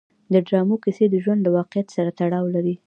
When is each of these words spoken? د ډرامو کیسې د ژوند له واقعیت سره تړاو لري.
د 0.33 0.35
ډرامو 0.47 0.75
کیسې 0.83 1.05
د 1.09 1.15
ژوند 1.23 1.39
له 1.43 1.49
واقعیت 1.57 1.87
سره 1.95 2.09
تړاو 2.19 2.45
لري. 2.55 2.75